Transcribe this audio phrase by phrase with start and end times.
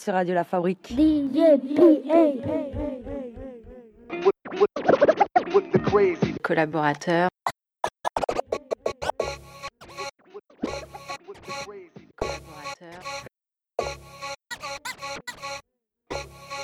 [0.00, 0.94] sur Radio La Fabrique.
[6.42, 7.28] Collaborateur.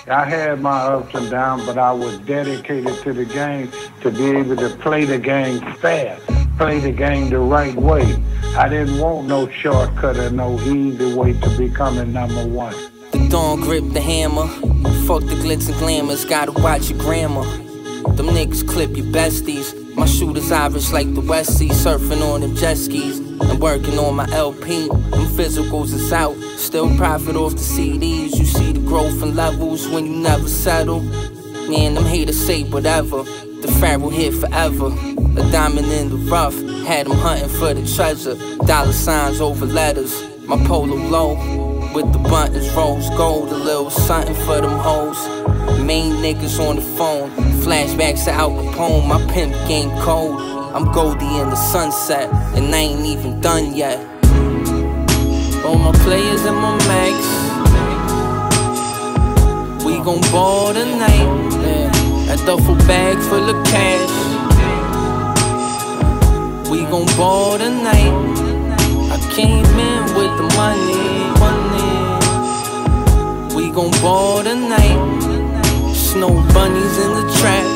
[0.08, 4.30] I had my ups and downs, but I was dedicated to the game to be
[4.30, 6.22] able to play the game fast,
[6.56, 8.16] play the game the right way.
[8.56, 12.74] I didn't want no shortcut or no easy way to becoming number one.
[13.28, 14.46] Dawn grip the hammer.
[15.06, 17.44] Fuck the glitz and glamours, gotta watch your grammar.
[18.14, 19.74] Them niggas clip your besties.
[19.96, 23.18] My shooters Irish like the West Sea, surfing on them jet skis.
[23.40, 24.88] I'm working on my LP.
[24.88, 26.36] Them physicals is out.
[26.56, 28.36] Still profit off the CDs.
[28.36, 31.00] You see the growth in levels when you never settle.
[31.00, 33.24] Man, them haters say whatever.
[33.24, 34.86] The pharaoh here forever.
[34.86, 36.54] A diamond in the rough.
[36.86, 38.36] Had them hunting for the treasure.
[38.66, 40.22] Dollar signs over letters.
[40.46, 41.65] My polo low.
[41.96, 43.48] With the buttons rose gold.
[43.48, 45.16] A little something for them hoes.
[45.80, 47.30] Main niggas on the phone.
[47.64, 49.08] Flashbacks to Al Capone.
[49.08, 50.38] My pimp game cold.
[50.74, 52.28] I'm Goldie in the sunset.
[52.54, 53.98] And I ain't even done yet.
[55.64, 57.16] All my players and my max.
[59.82, 61.30] We gon' ball tonight.
[62.28, 64.12] A duffel bag full of cash.
[66.70, 68.12] We gon' ball tonight.
[69.10, 71.35] I came in with the money.
[73.76, 75.92] We gon' ball tonight.
[75.94, 77.66] Snow bunnies in the trap.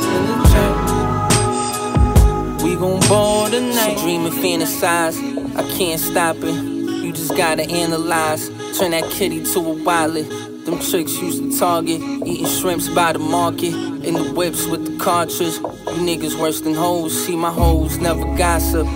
[2.63, 3.99] We gon' ball tonight.
[3.99, 5.19] She dream and fantasize.
[5.57, 6.55] I can't stop it.
[6.55, 8.49] You just gotta analyze.
[8.79, 10.27] Turn that kitty to a wallet.
[10.65, 12.01] Them tricks used to target.
[12.01, 13.75] Eating shrimps by the market.
[13.75, 15.57] In the whips with the cartridge.
[15.59, 17.27] You niggas worse than hoes.
[17.27, 18.87] See my hoes never gossip.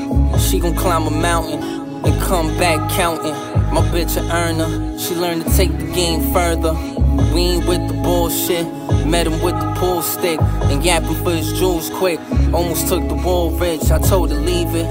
[0.41, 1.63] She gon' climb a mountain
[2.07, 3.35] and come back counting.
[3.75, 4.99] My bitch a earner.
[4.99, 6.94] She learned to take the game further.
[7.33, 8.67] We ain't with the bullshit.
[9.07, 12.21] Met him with the pool stick and yapping for his jewels quick.
[12.53, 13.91] Almost took the wall rich.
[13.91, 14.89] I told her leave it.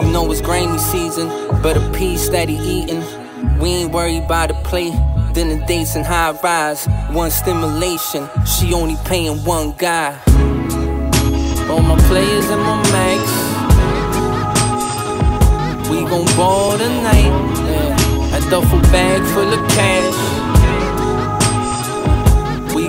[0.00, 1.28] You know it's grainy season,
[1.62, 3.04] but a piece that he eatin'.
[3.58, 4.94] We ain't worried about the plate.
[5.34, 6.86] the dates and high rise.
[7.10, 10.18] One stimulation, she only paying one guy.
[11.68, 13.50] All my players and my max.
[15.88, 17.30] We gon' ball tonight.
[17.68, 18.36] Yeah.
[18.36, 20.39] A duffel bag full of cash.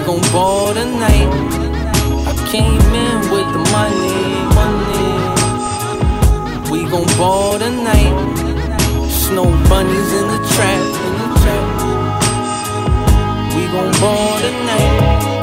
[0.02, 1.30] We gon' ball tonight.
[2.26, 4.18] I came in with the money,
[4.58, 5.10] money.
[6.72, 8.16] We gon' ball tonight.
[9.12, 11.66] Snow bunnies in the trap, in the trap.
[13.56, 15.41] We gon' ball tonight.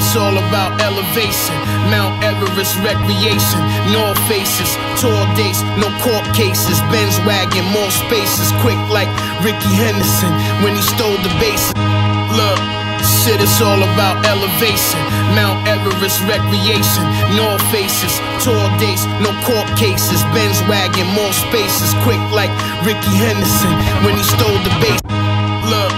[0.00, 1.52] It's all about elevation.
[1.92, 3.60] Mount Everest recreation,
[3.92, 6.80] North faces, tour dates, no court cases.
[6.88, 9.12] Benz wagon, more spaces, quick like
[9.44, 10.32] Rickey Henderson
[10.64, 11.68] when he stole the base.
[12.32, 12.56] Look.
[13.04, 15.00] Shit, it's all about elevation.
[15.36, 17.04] Mount Everest recreation,
[17.36, 20.24] North faces, tour dates, no court cases.
[20.32, 22.52] Benz wagon, more spaces, quick like
[22.88, 25.00] Rickey Henderson when he stole the base.
[25.68, 25.92] Look,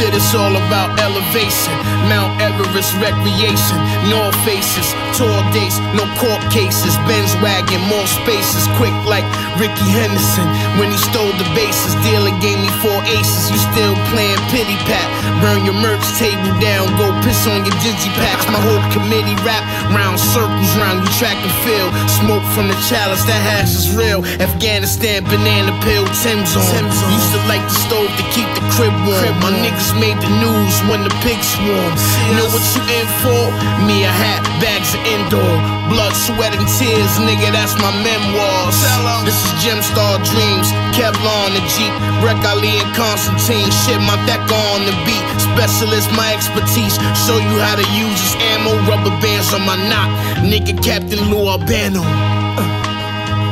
[0.00, 1.76] shit, it's all about elevation.
[2.08, 3.76] Mount Everest recreation,
[4.08, 6.96] North faces, tour dates, no court cases.
[7.04, 9.24] Benz wagon, more spaces, quick like
[9.60, 10.48] Rickey Henderson
[10.80, 11.92] when he stole the bases.
[12.00, 15.04] Dealer gave me four aces, you still playing pity pat.
[15.44, 18.48] Burn your merch table down, go piss on your digi packs.
[18.48, 19.62] My whole committee rap
[19.92, 21.92] round circles round you track and field.
[22.08, 24.24] Smoke from the chalice, that hash is real.
[24.40, 26.84] Afghanistan banana pill, Tim's on.
[27.12, 29.34] Used to like the stove to keep the crib warm.
[29.44, 31.92] My niggas made the news when the pigs swarm.
[32.36, 33.42] Know what you in for?
[33.86, 35.54] Me a hat, bags of indoor.
[35.90, 38.78] Blood, sweat, and tears, nigga, that's my memoirs.
[39.26, 41.92] This is Gemstar Dreams, Kevlar on the Jeep,
[42.22, 43.70] Rec Ali and Constantine.
[43.84, 45.24] Shit, my deck on the beat.
[45.54, 46.94] Specialist, my expertise.
[47.26, 50.08] Show you how to use this ammo, rubber bands on my knot.
[50.46, 52.39] Nigga, Captain Lou Albano.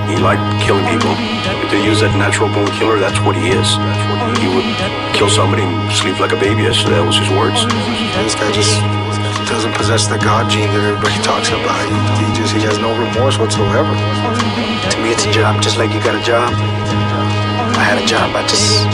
[0.08, 1.12] He liked killing people.
[1.68, 3.68] To use that natural born killer, that's what he is.
[4.40, 4.64] He would
[5.12, 6.64] kill somebody and sleep like a baby.
[6.64, 7.68] That's, that was his words.
[8.24, 8.72] This guy just
[9.44, 11.76] doesn't possess the God gene that everybody talks about.
[11.84, 13.92] He, he just he has no remorse whatsoever.
[13.92, 16.56] To me, it's a job, just like you got a job.
[17.76, 18.32] I had a job.
[18.32, 18.88] I just,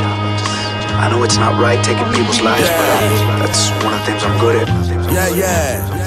[0.99, 4.23] I know it's not right taking people's lives, but uh, that's one of the things
[4.27, 4.69] I'm good at.
[5.15, 6.04] Yeah, yeah.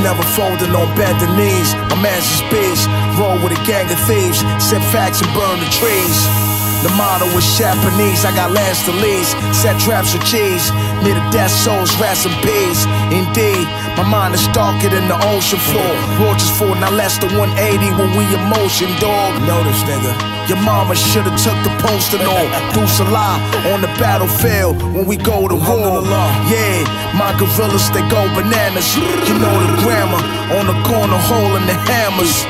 [0.00, 1.74] Never folding on bended knees.
[1.92, 2.88] My man's is beast.
[3.18, 4.40] Roll with a gang of thieves.
[4.62, 6.71] Set facts and burn the trees.
[6.82, 9.30] The motto is Japanese, I got lands to lease.
[9.54, 10.66] Set traps for cheese.
[11.06, 12.82] Near the death souls, rats and peas.
[13.14, 15.94] Indeed, my mind is darker than the ocean floor.
[16.18, 19.30] Rogers for not less than 180 when we emotion, dog.
[19.46, 20.10] Notice, nigga.
[20.50, 22.46] Your mama should've took the poster on.
[22.74, 23.38] Do Salah
[23.70, 26.02] on the battlefield when we go to war.
[26.50, 26.82] Yeah,
[27.14, 28.90] my gorillas they go bananas.
[28.98, 30.18] You know the grammar
[30.58, 32.42] on the corner holding the hammers.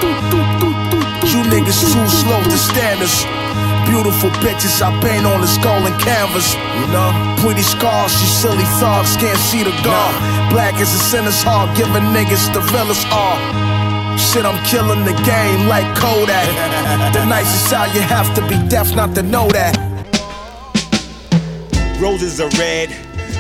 [1.29, 3.42] You niggas too slow to stand us.
[3.93, 6.55] Beautiful bitches I paint on the skull and canvas.
[6.81, 7.13] You know,
[7.45, 10.17] pretty scars, you silly thugs can't see the God.
[10.51, 13.37] Black as a sinner's heart, giving niggas the realest art.
[14.19, 16.49] Shit, I'm killing the game like Kodak.
[17.13, 19.77] the nicest how you have to be deaf not to know that.
[22.01, 22.89] Roses are red,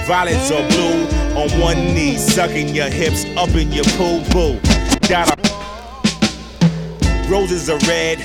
[0.04, 1.08] violets are blue.
[1.32, 4.60] On one knee, sucking your hips up in your poo boo.
[5.08, 5.36] Got a
[7.30, 8.18] Roses are red,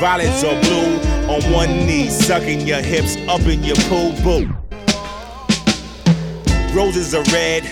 [0.00, 1.15] violets are blue.
[1.28, 4.48] On one knee, sucking your hips up in your poo boo.
[6.72, 7.64] Roses are red,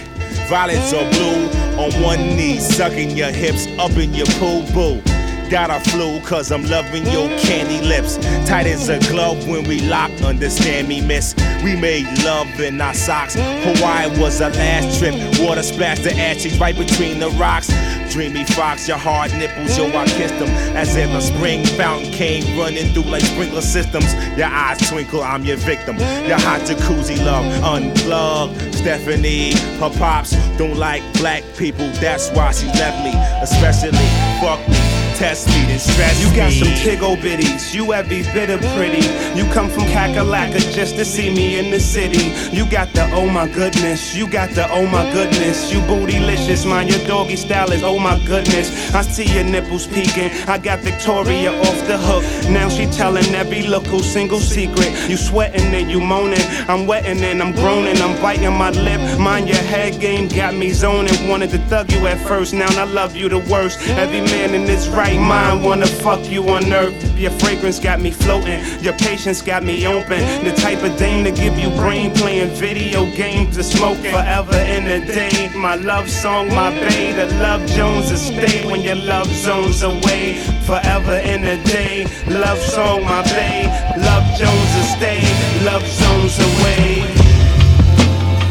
[0.48, 1.48] violets are blue
[1.78, 5.13] on one knee, sucking your hips up in your poo boo.
[5.50, 8.16] Got a flu, cause I'm loving your candy lips.
[8.48, 11.34] Tight as a glove when we lock, understand me, miss.
[11.62, 13.34] We made love in our socks.
[13.36, 15.14] Hawaii was our last trip.
[15.40, 17.68] Water splashed the ashes right between the rocks.
[18.10, 20.48] Dreamy fox, your hard nipples, yo, I kissed them.
[20.76, 24.12] As if a spring fountain came running through like sprinkler systems.
[24.36, 25.96] Your eyes twinkle, I'm your victim.
[25.98, 28.74] Your hot jacuzzi love, unplugged.
[28.74, 33.12] Stephanie, her pops don't like black people, that's why she left me.
[33.42, 34.06] Especially,
[34.40, 38.60] fuck me test me, then stress You got some tiggle bitties, you every bit of
[38.74, 39.04] pretty.
[39.38, 42.32] You come from Kakalaka just to see me in the city.
[42.54, 45.72] You got the oh my goodness, you got the oh my goodness.
[45.72, 48.94] You bootylicious, mind your doggy style is oh my goodness.
[48.94, 52.24] I see your nipples peeking, I got Victoria off the hook.
[52.50, 54.90] Now she telling every local single secret.
[55.08, 59.00] You sweating and you moaning, I'm wetting and I'm groaning, I'm biting my lip.
[59.18, 61.28] Mind your head game got me zoning.
[61.28, 63.78] Wanted to thug you at first, now I love you the worst.
[63.88, 66.96] Every man in this right right mind wanna fuck you on earth.
[67.18, 70.20] Your fragrance got me floating, your patience got me open.
[70.44, 74.14] The type of dame to give you brain playing video games to smoking.
[74.18, 77.16] Forever in the day, my love song, my babe.
[77.16, 80.24] The love Jones will stay when your love zone's away.
[80.68, 83.70] Forever in the day, love song, my babe.
[84.10, 85.20] Love Jones will stay,
[85.68, 86.90] love zones away.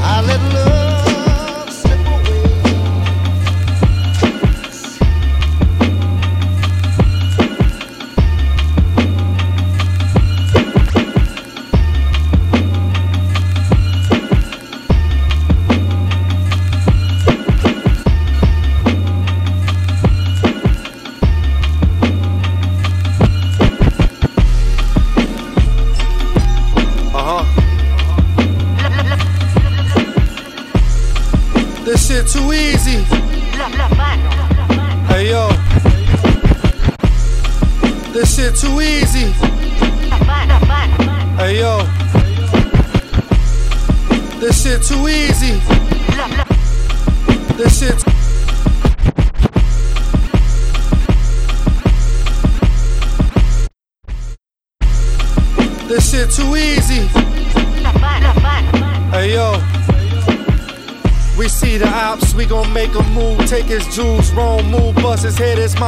[0.06, 0.22] I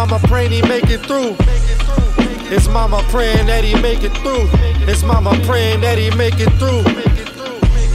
[0.08, 1.34] mama praying he make it through.
[2.48, 4.46] His mama praying that he make it through.
[4.86, 6.84] His mama praying that he make it through.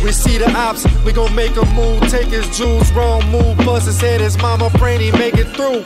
[0.04, 3.86] We see the ops, we gon' make a move, take his jewels, wrong move, bust
[3.86, 4.20] his head.
[4.20, 5.82] His mama praying he make it through.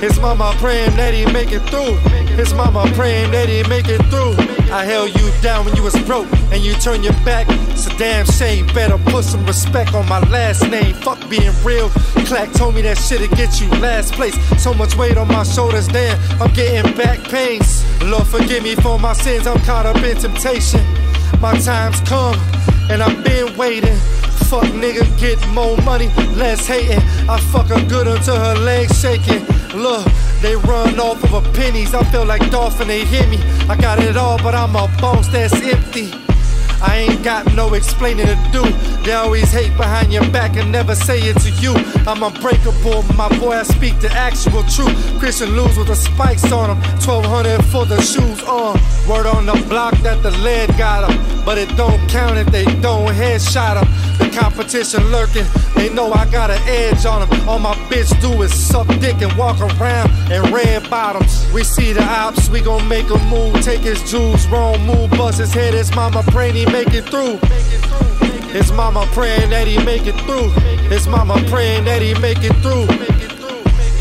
[0.00, 1.96] His mama praying that he make it through.
[2.36, 4.61] His mama praying that he make it through.
[4.72, 7.46] I held you down when you was broke and you turned your back.
[7.70, 8.66] It's a damn shame.
[8.68, 10.94] Better put some respect on my last name.
[10.94, 11.90] Fuck being real.
[12.24, 14.34] Clack told me that shit'll get you last place.
[14.62, 16.18] So much weight on my shoulders, damn.
[16.40, 17.84] I'm getting back pains.
[18.02, 19.46] Lord forgive me for my sins.
[19.46, 20.80] I'm caught up in temptation.
[21.38, 22.40] My time's come
[22.88, 23.96] and I've been waiting.
[24.48, 27.00] Fuck nigga, get more money, less hating.
[27.28, 29.44] I fuck her good until her legs shaking.
[29.78, 30.06] Look,
[30.42, 31.94] they run off of a pennies.
[31.94, 33.38] I feel like dolphin, they hit me.
[33.68, 36.12] I got it all, but I'm a bones that's empty.
[36.82, 38.64] I ain't got no explaining to do.
[39.04, 41.74] They always hate behind your back and never say it to you.
[42.08, 43.52] I'm unbreakable, my boy.
[43.52, 44.96] I speak the actual truth.
[45.20, 46.78] Christian lose with the spikes on them.
[46.98, 48.80] 1200 for the shoes on.
[49.08, 51.44] Word on the block that the lead got them.
[51.44, 53.88] but it don't count if they don't headshot them.
[54.18, 57.48] The competition lurking, they know I got an edge on them.
[57.48, 61.50] All my bitch do is suck dick and walk around in red bottoms.
[61.52, 65.38] We see the ops, we gon' make a move, take his jewels, wrong move, bust
[65.38, 65.74] his head.
[65.74, 67.38] His mama praying he make it through.
[68.52, 70.50] His mama praying that he make it through.
[70.90, 72.86] His mama praying that he make it through.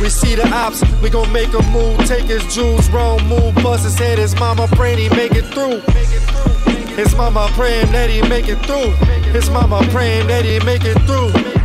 [0.02, 3.84] We see the ops, we gon' make a move, take his jewels, wrong move, bust
[3.84, 4.18] his head.
[4.18, 5.80] His mama praying he make it through.
[6.96, 8.94] His mama praying that he make it through.
[9.32, 11.61] His mama praying that he make it through.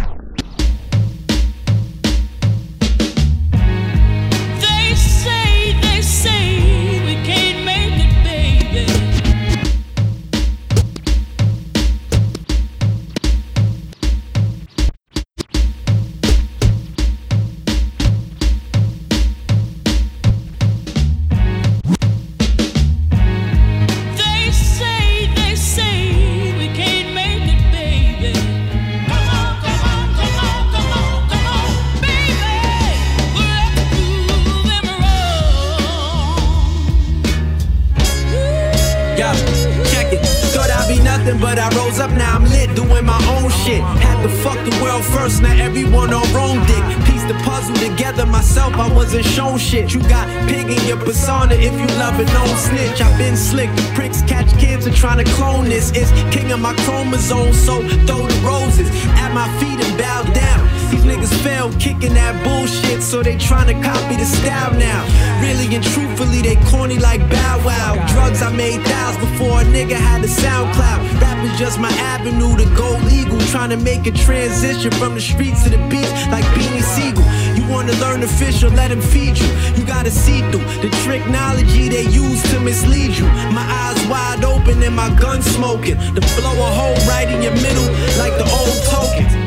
[63.48, 65.04] Bullshit, to copy the style now.
[65.40, 67.94] Really and truthfully, they corny like Bow Wow.
[68.12, 71.20] Drugs I made thousands before a nigga had a SoundCloud.
[71.20, 73.38] Rap is just my avenue to go legal.
[73.52, 77.24] Trying to make a transition from the streets to the beach like Beanie Sigel.
[77.56, 79.48] You wanna learn the fish or let him feed you.
[79.76, 83.26] You gotta see through the technology they use to mislead you.
[83.52, 85.98] My eyes wide open and my gun smoking.
[85.98, 87.88] To blow a hole right in your middle
[88.18, 89.45] like the old token.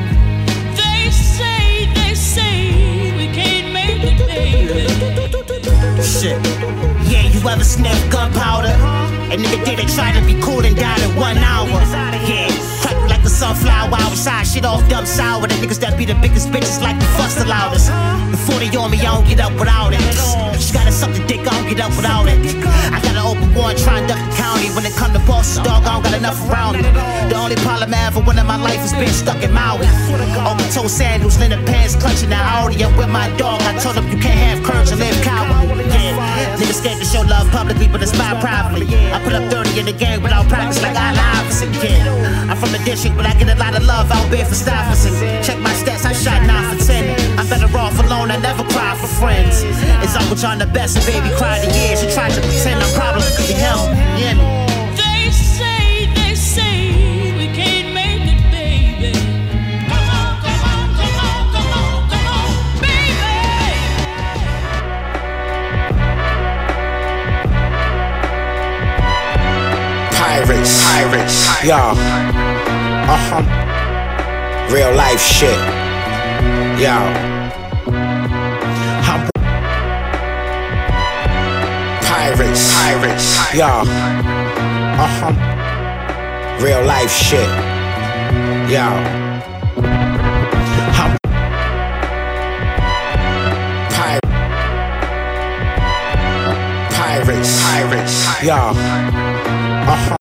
[6.02, 6.40] Shit.
[7.12, 8.70] Yeah, you ever sniff gunpowder?
[9.34, 11.68] A nigga did it, try to be cool and died in one hour.
[11.68, 12.48] Yeah,
[12.82, 15.46] crack like the sunflower outside, shit all dumb sour.
[15.48, 17.88] The niggas that be the biggest bitches like the fuss the loudest.
[18.32, 20.49] The 40 on me, I don't get up without it.
[20.80, 22.40] She got a something dick, I don't get up without it.
[22.88, 24.72] I got an open one, try and duck the county.
[24.72, 26.88] When it come to bosses, dog, I don't got enough around it.
[27.28, 29.84] The only problem I ever won in my life has been stuck in Maui.
[30.48, 32.84] Open toe sandals, linen pants, clutching the Audi.
[32.84, 35.84] I'm with my dog, I told him you can't have courage and live cowardly.
[35.92, 38.88] Yeah, niggas scared to show love publicly, but it's my privately.
[39.12, 41.74] I put up 30 in the game without practice like I Iverson.
[41.84, 44.56] Yeah, I'm from the district, but I get a lot of love out there for
[44.56, 45.44] Stuyvesant.
[45.44, 47.09] Check my stats, I shot 9 for 10.
[47.40, 49.64] I'm better off alone, I never cry for friends.
[50.04, 52.02] It's Uncle John the best, and baby cried in years.
[52.02, 53.80] She tried to pretend I'm probably him.
[54.20, 54.36] Yeah.
[55.00, 56.92] They say, they say
[57.40, 59.14] we can't make it, baby.
[59.88, 62.52] Come on, come on, come on, come on, come on,
[62.84, 63.32] baby.
[70.12, 71.96] Pirates, pirates, y'all.
[73.08, 73.44] Uh huh.
[74.76, 75.58] Real life shit,
[76.80, 77.14] y'all.
[79.10, 79.30] I'm
[82.02, 83.86] Pirates, pirates, y'all.
[83.88, 86.64] Uh huh.
[86.64, 87.48] Real life shit,
[88.70, 89.00] y'all.
[91.00, 91.18] I'm
[93.96, 94.22] Pir-
[96.96, 98.76] Pirates, pirates, y'all.
[98.76, 100.19] Uh huh.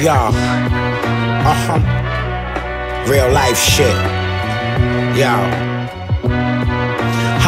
[0.00, 0.32] Y'all.
[0.32, 3.10] Uh huh.
[3.10, 3.94] Real life shit,
[5.16, 5.77] y'all.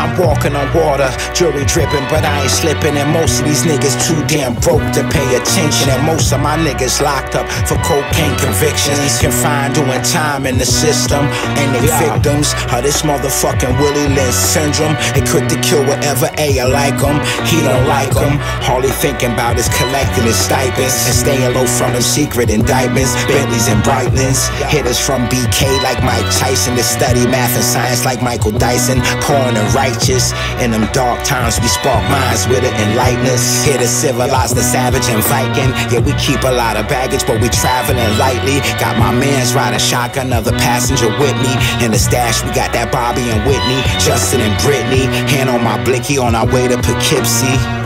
[0.00, 2.97] I'm walking on water, jury dripping, but I ain't slipping.
[2.97, 5.92] And most of these niggas too damn broke to pay attention.
[5.92, 9.21] And most of my niggas locked up for cocaine convictions.
[9.21, 11.21] Confined doing time in the system.
[11.61, 14.97] And they victims of this motherfucking Willie Lynch syndrome.
[15.12, 17.21] It quick to kill whatever A I like him.
[17.45, 18.40] He don't like him.
[18.73, 20.97] All he thinking about is collecting his stipends.
[21.04, 23.12] And staying low from them secret indictments.
[23.28, 24.49] Bentleys and Breitlings.
[24.73, 26.73] Hitters from BK like Mike Tyson.
[26.80, 28.97] To study math and science like Michael Dyson.
[29.28, 30.32] Pouring and righteous.
[30.62, 33.64] In them dark times, we spark minds with it enlighten us.
[33.64, 35.70] Here to civilize the savage and Viking.
[35.90, 38.61] Yeah, we keep a lot of baggage, but we traveling lightly.
[38.78, 41.52] Got my mans riding shotgun, another passenger with me.
[41.85, 45.06] In the stash, we got that Bobby and Whitney, Justin and Brittany.
[45.30, 47.79] Hand on my blicky on our way to Poughkeepsie.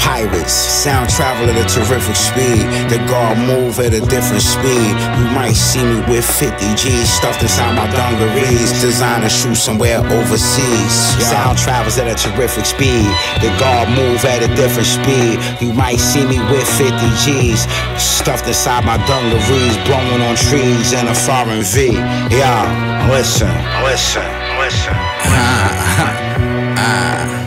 [0.00, 0.52] Pirates.
[0.52, 2.64] Sound travel at a terrific speed.
[2.90, 4.92] The guard move at a different speed.
[5.18, 8.70] You might see me with 50 G's stuffed inside my dungarees.
[8.80, 10.94] Designer shoes somewhere overseas.
[11.20, 13.06] Sound travels at a terrific speed.
[13.40, 15.38] The guard move at a different speed.
[15.60, 17.66] You might see me with 50 G's
[18.00, 19.76] stuffed inside my dungarees.
[19.86, 21.92] Blowing on trees in a foreign V.
[22.32, 23.52] Yeah, listen,
[23.84, 24.26] listen,
[24.58, 24.94] listen.
[25.26, 27.43] Ah, ah, ah.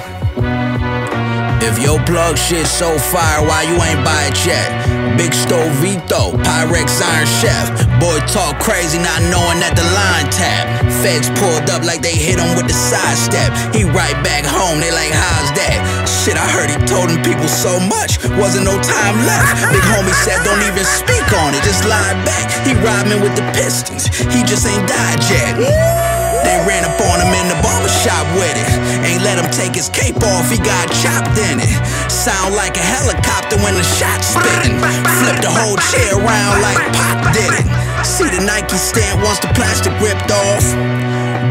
[1.67, 4.71] If your plug shit so fire, why you ain't buy it yet?
[5.19, 7.67] Big stove Vito, Pyrex Iron Chef.
[7.99, 10.63] Boy talk crazy, not knowing that the line tap.
[11.03, 13.51] Feds pulled up like they hit him with the side step.
[13.75, 16.07] He right back home, they like, how's that?
[16.07, 19.67] Shit, I heard he told them people so much, wasn't no time left.
[19.67, 22.47] Big homie said, don't even speak on it, just lie back.
[22.63, 22.79] He
[23.11, 26.16] me with the Pistons, he just ain't died yet.
[26.47, 28.71] They ran up on him in the barber shop with it.
[29.03, 31.67] Ain't let him take his cape off, he got chopped in it.
[32.07, 34.79] Sound like a helicopter when the shot's spitting.
[35.19, 37.67] Flip the whole chair around like Pop did it.
[38.07, 40.63] See the Nike stamp once the plastic ripped off.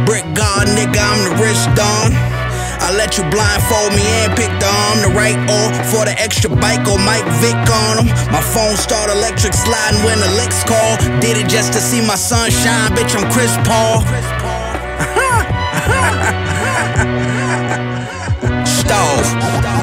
[0.08, 2.16] Brick God, nigga, I'm the rich don.
[2.80, 6.48] I let you blindfold me and pick the arm, the right or for the extra
[6.48, 8.08] bike or Mike Vick on him.
[8.32, 10.96] My phone start electric sliding when the licks call.
[11.20, 13.12] Did it just to see my sunshine, bitch.
[13.12, 14.00] I'm Chris Paul.
[14.06, 14.45] Chris Paul.
[18.64, 19.75] Stove.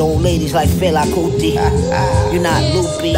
[0.00, 1.54] Old ladies like Fela Kuti.
[2.32, 3.12] You're not loopy.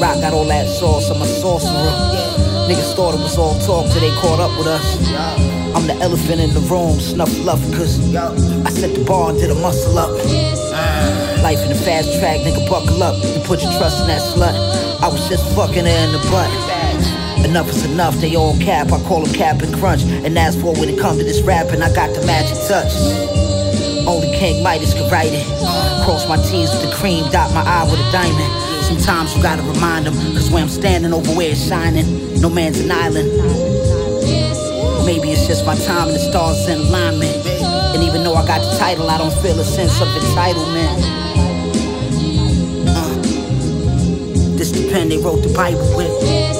[0.00, 2.26] Rock got all that sauce, I'm a sorcerer.
[2.68, 4.84] Niggas thought it was all talk till they caught up with us.
[5.74, 9.50] I'm the elephant in the room, snuff love, cause I set the bar and did
[9.50, 10.10] a muscle up.
[11.42, 13.16] Life in the fast track, nigga, buckle up.
[13.22, 14.54] You put your trust in that slut.
[15.02, 17.46] I was just fucking her in the butt.
[17.46, 18.90] Enough is enough, they all cap.
[18.90, 20.02] I call them cap and crunch.
[20.02, 23.55] And that's for when it comes to this rapping, I got the magic touch.
[24.38, 25.46] King Midas could write it.
[26.04, 28.52] Cross my T's with the cream, dot my I with a diamond.
[28.84, 32.78] Sometimes you gotta remind them, cause where I'm standing over where it's shining, no man's
[32.80, 33.28] an island.
[35.06, 37.46] Maybe it's just my time and the stars in alignment.
[37.94, 40.98] And even though I got the title, I don't feel a sense of entitlement.
[42.86, 46.55] Uh, this the pen they wrote the Bible with.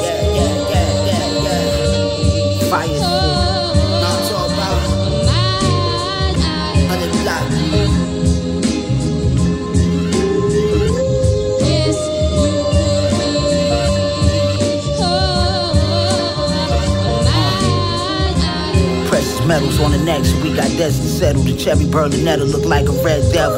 [19.57, 21.47] Metals on the so we got destined settled.
[21.47, 23.57] The cherry Berlinetta look like a red devil.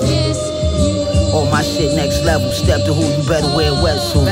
[1.35, 2.53] All my shit next level.
[2.53, 4.31] Step to who you better wear wetsuit.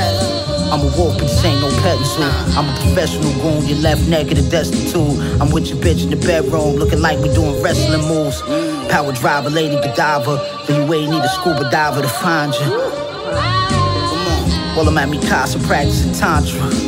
[0.71, 2.23] I'm a wolf, but this ain't no petting zoo.
[2.55, 5.19] I'm a professional goon, you left and destitute.
[5.41, 8.41] I'm with your bitch in the bedroom, looking like we doing wrestling moves.
[8.87, 10.39] Power driver, lady Godiva.
[10.67, 12.71] Then you ain't need a scuba diver to find you.
[12.71, 14.77] On.
[14.77, 16.86] Well, I'm at me casa practicing Tantra.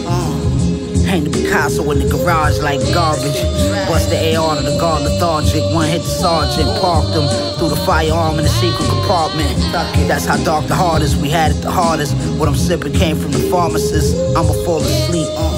[1.09, 3.41] Hang the Picasso in the garage like garbage.
[3.89, 5.63] Bust the AR to the guard lethargic.
[5.73, 7.25] One hit the sergeant, parked him.
[7.57, 9.49] Threw the firearm in the secret compartment.
[10.07, 11.17] That's how dark the is.
[11.17, 12.13] We had it the hardest.
[12.37, 14.15] What I'm sipping came from the pharmacist.
[14.37, 15.25] I'ma fall asleep.
[15.25, 15.48] Behind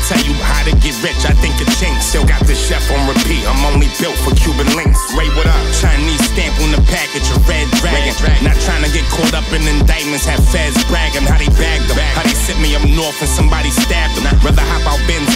[0.00, 1.20] gonna tell you how to get rich.
[1.24, 2.00] I think a chink.
[2.00, 3.44] Still got the chef on repeat.
[3.44, 4.98] I'm only built for Cuban links.
[5.16, 5.60] Ray, what up?
[5.76, 8.14] Chinese stamp on the package, a red dragon.
[8.44, 10.24] Not trying to get caught up in indictments.
[10.24, 11.98] Have feds bragging how they bagged them.
[12.16, 14.24] How they sent me up north and somebody stabbed them.
[14.40, 15.29] Rather hop out Ben's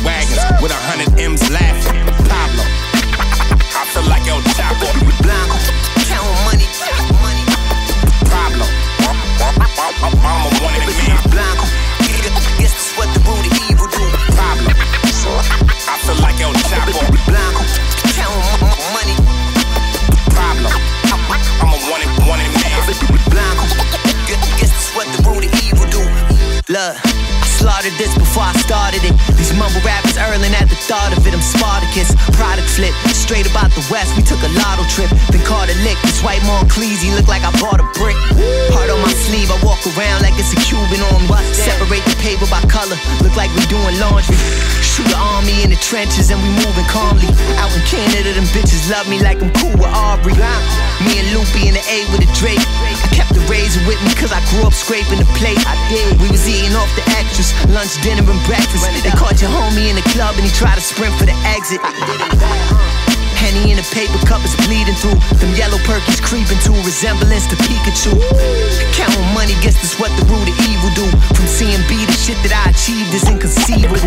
[33.91, 34.17] west.
[34.17, 35.99] We took a lotto trip, then caught a lick.
[36.03, 38.17] This white Moncleese, look like I bought a brick.
[38.73, 41.37] Heart on my sleeve, I walk around like it's a Cuban on me.
[41.53, 44.37] Separate the paper by color, look like we're doing laundry.
[44.95, 47.27] Shoot the army in the trenches and we moving calmly.
[47.59, 50.39] Out in Canada, them bitches love me like I'm cool with Aubrey.
[51.03, 52.63] Me and Loopy in the A with a Drake.
[52.63, 55.59] I kept the razor with me cause I grew up scraping the plate.
[55.67, 56.15] I did.
[56.23, 58.87] We was eating off the extras, lunch, dinner, and breakfast.
[59.03, 61.83] They caught your homie in the club and he tried to sprint for the exit.
[63.45, 65.21] Henny in a paper cup is bleeding through.
[65.37, 68.17] Them yellow perkies creeping to resemblance to Pikachu.
[68.97, 71.05] Counting money, guess that's what the root of evil do.
[71.37, 74.01] From CMB, the shit that I achieved is inconceivable.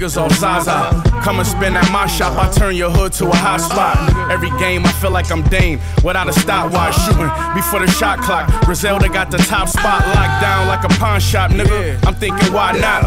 [0.00, 1.02] Figures off Zaza.
[1.22, 3.98] Come and spin at my shop, I turn your hood to a hot spot.
[4.30, 8.48] Every game, I feel like I'm Dame without a stopwatch shooting before the shot clock.
[8.64, 12.02] Griselda got the top spot locked down like a pawn shop, nigga.
[12.06, 13.04] I'm thinking, why not?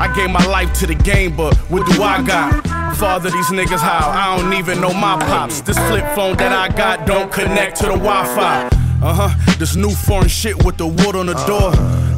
[0.00, 2.64] I gave my life to the game, but what do I got?
[2.94, 4.08] Father these niggas how?
[4.08, 5.62] I don't even know my pops.
[5.62, 8.68] This flip phone that I got don't connect to the Wi-Fi.
[9.02, 9.56] Uh huh.
[9.58, 11.72] This new foreign shit with the wood on the door.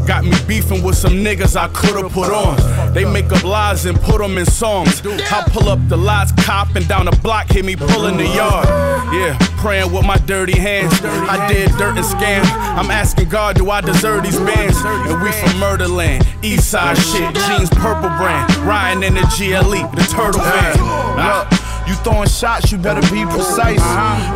[0.08, 2.56] Got me beefing with some niggas I could've put on.
[2.94, 5.02] They make up lies and put them in songs.
[5.06, 8.66] I pull up the lots, cop, and down the block, hit me pulling the yard.
[9.12, 10.94] Yeah, praying with my dirty hands.
[11.04, 12.42] I did dirt and scam.
[12.78, 14.78] I'm asking God, do I deserve these bands?
[14.82, 18.54] And we from Murderland, East Side shit, jeans purple brand.
[18.64, 20.78] Riding in the GLE, the turtle van.
[21.20, 21.57] Look,
[21.88, 23.80] you throwing shots, you better be precise.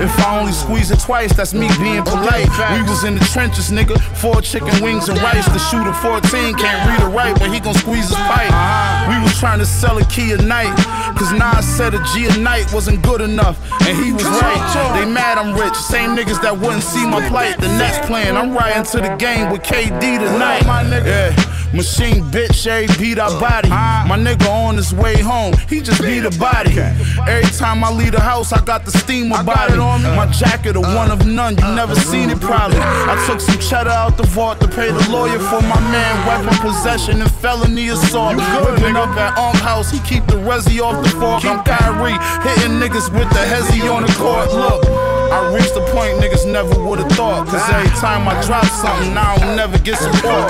[0.01, 2.49] If I only squeeze it twice, that's me being polite.
[2.73, 4.01] We was in the trenches, nigga.
[4.17, 5.45] Four chicken wings and rice.
[5.47, 8.51] The shooter 14 can't read or write, but he gon' squeeze his pipe.
[9.09, 10.75] We was trying to sell a key a night.
[11.19, 13.59] Cause Nas said a G a night wasn't good enough.
[13.87, 14.97] And he was right.
[14.99, 15.75] They mad I'm rich.
[15.75, 17.61] Same niggas that wouldn't see my plight.
[17.61, 20.63] The next plan, I'm riding to the game with KD tonight.
[21.05, 21.62] Yeah.
[21.73, 23.71] Machine bitch, A beat I body.
[23.71, 26.79] My nigga on his way home, he just beat a body.
[26.79, 29.79] Every time I leave the house, I got the steamer body.
[29.79, 32.79] on My jacket, a one of none, you never seen it probably.
[32.79, 36.13] I took some cheddar out the vault to pay the lawyer for my man.
[36.27, 38.37] Weapon possession and felony assault.
[38.37, 41.45] Whipping up at Unk House, he keep the resi off the fork.
[41.47, 42.13] I'm Kyrie,
[42.45, 44.53] hitting niggas with the hezzy on the court.
[44.53, 45.13] Look.
[45.33, 47.49] I reached the point niggas never would've thought.
[47.49, 50.45] Cause every time I drop something, I don't never get support.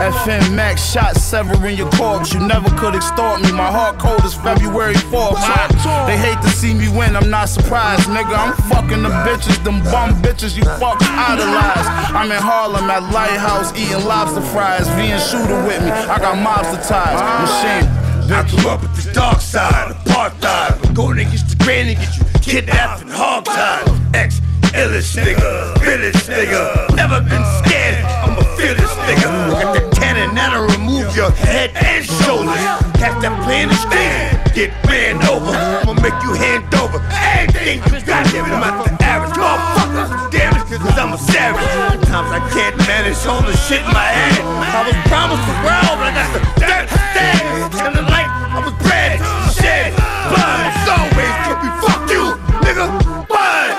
[0.00, 2.32] FM 10 max shots severing your corpse.
[2.32, 3.50] You never could extort me.
[3.52, 5.38] My heart cold is February 4th.
[5.38, 8.36] I, they hate to see me win, I'm not surprised, nigga.
[8.36, 11.86] I'm fucking the bitches, them bum bitches you fuck idolize.
[12.14, 14.88] I'm in Harlem at Lighthouse eating lobster fries.
[14.90, 17.18] V and Shooter with me, I got mobs to ties.
[17.42, 17.86] Machine.
[18.30, 20.86] I grew up with the dark side, apartheid.
[20.86, 24.14] I'm going against the grain and get you kidnapped and hogtied.
[24.14, 24.40] Ex
[24.76, 26.94] illest nigga, village nigga.
[26.94, 29.87] Never been scared, I'm a fearless nigga.
[30.28, 32.60] Cannon that'll remove your head and shoulders.
[33.00, 35.48] Catch that in the street, get ran over.
[35.48, 38.26] I'ma make you hand over everything you got.
[38.28, 40.30] I'm not the average motherfucker.
[40.30, 41.64] Damn it, cause I'm a savage.
[41.64, 44.42] Sometimes I can't manage all the shit in my head.
[44.44, 47.88] I was promised the world, but I got the dirt instead.
[47.88, 49.16] And the light, I was bred,
[49.54, 49.94] shed,
[50.28, 50.60] blood.
[50.68, 52.24] It's always gonna be fuck you,
[52.66, 52.86] nigga.
[53.24, 53.70] Blood.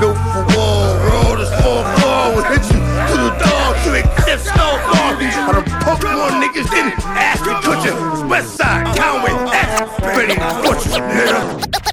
[0.00, 1.80] Built for war, road is full.
[2.34, 4.98] Will hit you to the dog to accept snowfall.
[5.48, 8.28] I done more niggas than Ashton Kutcher.
[8.28, 11.87] West Side, Conway, that's pretty butcher, nigga.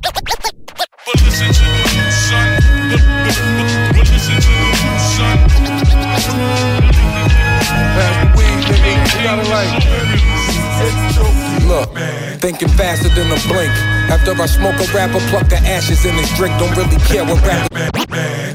[11.96, 13.72] Look, thinking faster than a blink.
[14.12, 16.58] After I smoke a rapper, pluck the ashes in his drink.
[16.60, 17.72] Don't really care what rapper.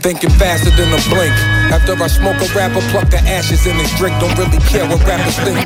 [0.00, 1.32] Thinking faster than a blink.
[1.72, 4.18] After I smoke a rapper, pluck the ashes in his drink.
[4.20, 5.58] Don't really care what rappers think.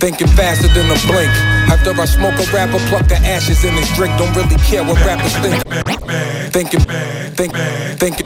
[0.00, 1.32] Thinking faster than a blink.
[1.68, 4.16] After I smoke a rapper, pluck the ashes in his drink.
[4.16, 5.60] Don't really care what rappers think.
[6.52, 6.80] Thinking,
[7.36, 7.52] think,
[8.00, 8.16] think,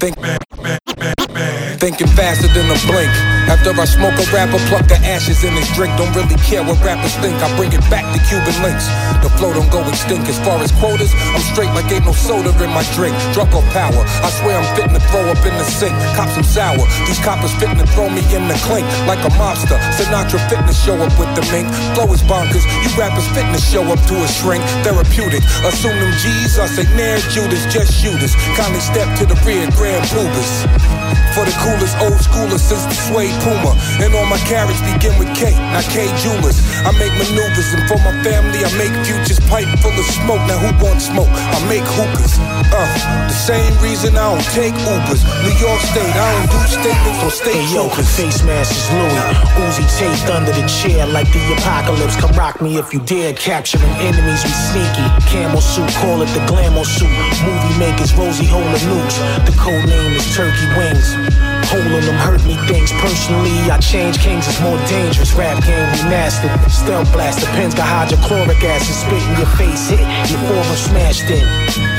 [0.00, 1.57] think.
[1.78, 3.06] Thinking faster than a blink.
[3.46, 5.94] After I smoke a rapper, pluck the ashes in his drink.
[5.94, 7.38] Don't really care what rappers think.
[7.38, 8.90] I bring it back to Cuban links.
[9.22, 10.26] The flow don't go extinct.
[10.26, 13.14] As far as quotas, I'm straight like ain't no soda in my drink.
[13.30, 14.02] Drunk off power.
[14.26, 15.94] I swear I'm fitting to throw up in the sink.
[16.18, 16.82] Cop some sour.
[17.06, 19.78] These coppers fitting to throw me in the clink like a mobster.
[19.94, 21.70] Sinatra fitting to show up with the mink.
[21.94, 22.66] Flow is bonkers.
[22.82, 24.66] You rappers fitting to show up to a shrink.
[24.82, 25.46] Therapeutic.
[25.62, 26.58] Assume them G's.
[26.58, 28.34] I say near Judas, just shoot us.
[28.58, 30.66] Kindly step to the rear, Grand Pubis.
[31.38, 33.76] For the coolest old schoolers since the suede Puma.
[34.00, 36.64] And all my carriage begin with K, not Kay Jewelers.
[36.88, 40.40] I make maneuvers, and for my family, I make futures pipe full of smoke.
[40.48, 41.28] Now who wants smoke?
[41.28, 42.40] I make hookahs.
[42.72, 42.88] Uh,
[43.28, 45.20] the same reason I don't take Ubers.
[45.44, 48.86] New York State, I don't do statements on state Hey yo, the face mask is
[48.92, 49.18] Louis.
[49.66, 52.14] Uzi taped under the chair like the apocalypse.
[52.14, 53.34] Come rock me if you dare.
[53.34, 55.06] Capturing enemies, we sneaky.
[55.26, 57.10] Camel suit, call it the glamour suit.
[57.42, 59.16] Movie makers, Rosie holding nukes.
[59.44, 61.57] The code name is Turkey Wings.
[61.66, 63.50] Hole in them hurt me things personally.
[63.70, 65.34] I change kings, it's more dangerous.
[65.34, 66.54] Rap game, we mastered.
[66.70, 68.94] Stealth blast, the pens got hydrochloric acid.
[68.94, 70.00] Spit in your face, hit.
[70.30, 71.44] Your forearm smashed in.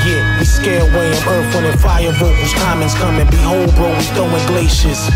[0.07, 2.53] Yeah, we scare away them earth when fire vocals.
[2.55, 3.27] Comments coming.
[3.27, 5.09] Behold, bro, we throwing glaciers.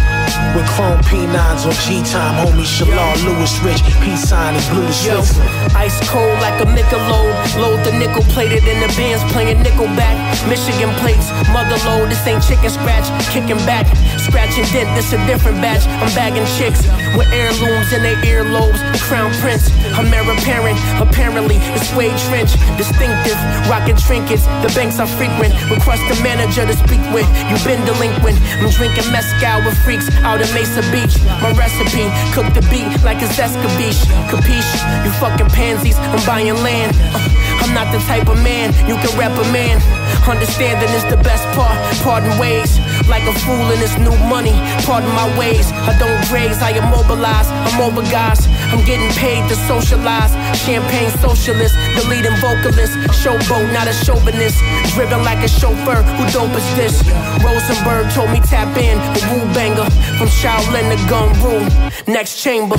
[0.56, 3.82] With chrome P9s on G time, homie Shalal Lewis Rich.
[4.06, 5.50] Peace sign is blue to Switzerland.
[5.76, 7.34] ice cold like a Michelob.
[7.58, 10.16] Load the nickel plated in the bins, playing nickelback.
[10.48, 12.10] Michigan plates, mother load.
[12.10, 13.90] This ain't chicken scratch, kicking back.
[14.22, 15.84] Scratch and dent, this a different batch.
[16.02, 16.86] I'm bagging chicks
[17.18, 18.80] with heirlooms in their earlobes.
[19.02, 20.78] Crown Prince, I'm heir apparent.
[21.02, 23.38] Apparently, it's suede trench, distinctive.
[23.68, 25.54] Rocking trinkets, the banks I frequent.
[25.74, 27.26] Request the manager to speak with.
[27.50, 28.38] You been delinquent.
[28.62, 31.18] I'm drinking mezcal with freaks out in Mesa Beach.
[31.42, 34.06] My recipe, cook the beat like it's escabeche.
[34.30, 35.06] Capiche?
[35.06, 36.96] You fucking pansies, I'm buying land.
[37.14, 39.80] Uh, I'm not the type of man you can rap a man.
[40.28, 41.80] Understanding is the best part.
[42.04, 42.76] Pardon ways,
[43.08, 44.52] like a fool in this new money.
[44.84, 45.72] Pardon my ways.
[45.72, 47.48] I don't graze, I immobilize.
[47.48, 48.44] I'm over guys.
[48.68, 50.36] I'm getting paid to socialize.
[50.60, 53.00] Champagne socialist, the leading vocalist.
[53.24, 54.60] Showboat, not a chauvinist.
[54.92, 56.04] Driven like a chauffeur.
[56.20, 57.00] Who dope is this?
[57.40, 59.00] Rosenberg told me tap in.
[59.16, 59.88] The Wu banger.
[60.20, 61.64] From Shaolin to Gun Rule.
[62.12, 62.76] Next chamber.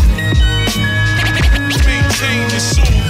[1.88, 3.03] Maintain the soul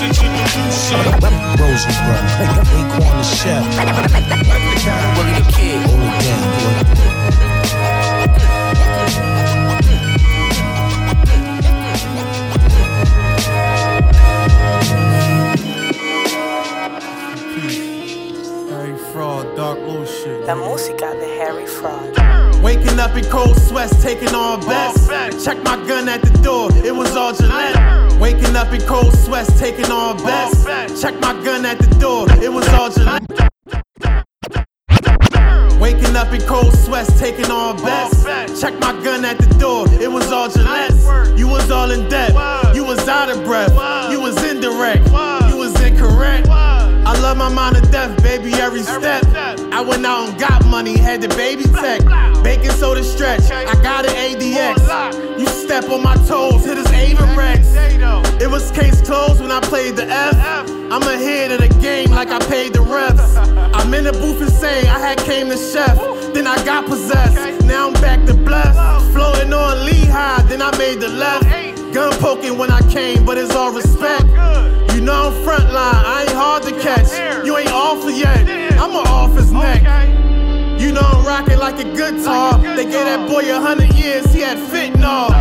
[0.00, 0.08] real.
[0.08, 1.04] Well, listen to the new son.
[1.58, 2.24] Rosenberg,
[2.72, 3.64] Raekwon the chef.
[5.16, 5.78] Willie the kid.
[5.86, 6.72] Hold it down, boy.
[18.70, 20.46] Harry Fraud, dark little shit.
[20.46, 21.31] La música de Harry Fraud.
[22.74, 25.06] Waking up in cold sweats, taking all bets.
[25.44, 28.18] Check my gun at the door, it was all Gillette.
[28.18, 30.64] Waking up in cold sweats, taking all bets.
[30.98, 33.28] Check my gun at the door, it was all Gillette.
[35.78, 38.24] Waking up in cold sweats, taking all bets.
[38.58, 41.38] Check my gun at the door, it was all Gillette.
[41.38, 42.32] You was all in debt,
[42.74, 43.74] you was out of breath,
[44.10, 45.04] you was indirect,
[45.50, 46.48] you was incorrect.
[47.22, 49.22] I love my mind to death, baby, every step.
[49.72, 52.02] I went out and got money, had the baby tech.
[52.42, 55.38] Baking soda stretch, I got an ADX.
[55.38, 57.68] You step on my toes, hit his Ava Rex.
[58.42, 60.34] It was case closed when I played the F.
[60.90, 63.36] I'm ahead of the game like I paid the refs.
[63.72, 65.96] I'm in the booth and say I had came to chef.
[66.34, 67.64] Then I got possessed.
[67.66, 68.74] Now I'm back to bless.
[69.12, 71.44] Floating on Lehigh, then I made the left.
[71.94, 74.26] Gun poking when I came, but it's all respect.
[75.02, 77.10] You know I'm frontline, I ain't hard to catch.
[77.44, 79.82] You ain't offer yet, I'm an off his neck.
[80.80, 82.56] You know I'm rocking like a guitar.
[82.76, 85.32] They gave that boy a hundred years, he had fentanyl.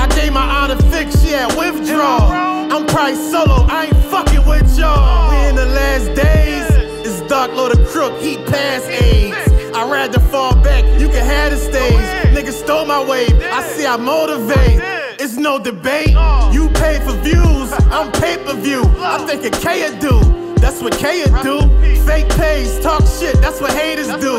[0.00, 2.28] I gave my honor fix, she had withdrawal.
[2.72, 5.30] I'm probably solo, I ain't fucking with y'all.
[5.30, 6.66] We in the last days,
[7.06, 9.76] it's dark load of crook, he past AIDS.
[9.76, 12.34] I rather fall back, you can have the stage.
[12.34, 15.03] Niggas stole my wave, I see I motivate.
[15.24, 16.10] It's no debate.
[16.52, 18.82] You pay for views, I'm pay per view.
[18.98, 20.20] I think a K do.
[20.56, 21.60] That's what K do.
[22.04, 24.36] Fake pays, talk shit, that's what haters do.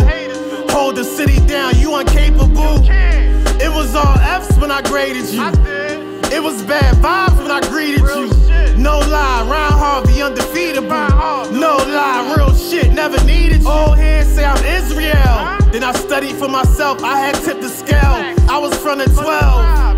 [0.70, 2.86] Hold the city down, you incapable.
[2.86, 5.42] It was all F's when I graded you.
[6.32, 8.78] It was bad vibes when I greeted you.
[8.78, 11.52] No lie, Ron Harvey undefeatable.
[11.52, 13.70] No lie, real shit, never needed you.
[13.70, 15.58] Old heads say I'm Israel.
[15.72, 18.36] Then I studied for myself, I had tipped the scale.
[18.48, 19.95] I was from the 12.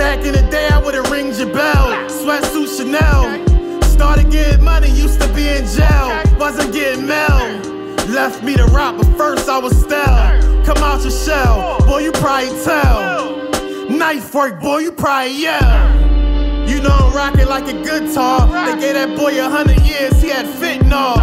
[0.00, 1.88] Back in the day, I would've ringed your bell.
[2.08, 3.82] Sweatsuit Chanel.
[3.82, 6.22] Started getting money, used to be in jail.
[6.38, 7.60] Wasn't getting mail.
[8.08, 10.64] Left me to rock, but first I was stale.
[10.64, 13.90] Come out your shell, boy, you probably tell.
[13.90, 16.66] Knife work, boy, you probably yell.
[16.66, 18.48] You know I'm rocking like a guitar.
[18.48, 21.18] They gave that boy a hundred years, he had fentanyl.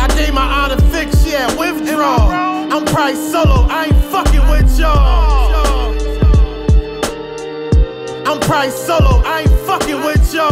[0.00, 2.30] I gave my honor fix, she had withdrawal.
[2.72, 5.63] I'm probably solo, I ain't fucking with y'all.
[8.34, 10.50] I'm probably solo, I ain't fucking with y'all.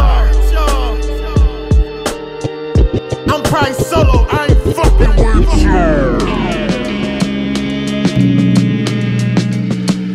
[3.28, 6.18] I'm probably solo, I ain't fucking with y'all.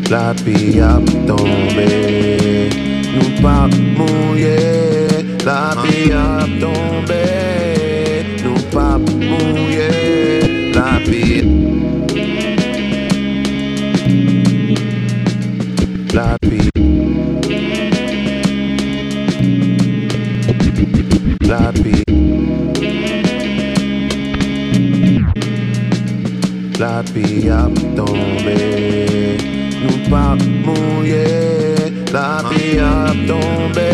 [0.10, 2.70] La vie a tombé,
[3.14, 5.08] nous pas mouiller.
[5.46, 10.72] La vie a tombé, nous pas mouiller.
[10.74, 11.44] La vie,
[16.14, 16.70] la vie,
[21.48, 22.04] la vie,
[26.78, 29.38] la a tombé.
[29.84, 30.36] nous pas
[30.66, 31.76] mouiller,
[32.12, 33.92] la vie a tombé,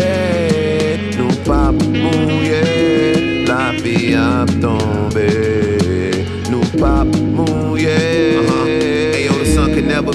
[1.16, 6.10] nous pas mouiller, la vie a tombé,
[6.50, 8.33] nous pas mouiller.